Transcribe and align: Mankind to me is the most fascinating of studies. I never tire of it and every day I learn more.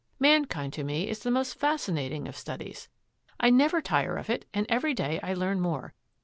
Mankind 0.19 0.73
to 0.73 0.83
me 0.83 1.07
is 1.07 1.19
the 1.19 1.29
most 1.29 1.53
fascinating 1.59 2.27
of 2.27 2.35
studies. 2.35 2.89
I 3.39 3.51
never 3.51 3.83
tire 3.83 4.17
of 4.17 4.31
it 4.31 4.47
and 4.51 4.65
every 4.67 4.95
day 4.95 5.19
I 5.21 5.35
learn 5.35 5.61
more. 5.61 5.93